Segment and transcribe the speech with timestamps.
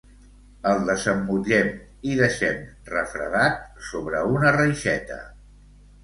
[0.67, 1.67] El desemmotllem
[2.11, 2.57] i deixem
[2.93, 3.59] refredat
[3.89, 5.19] sobre una reixeta.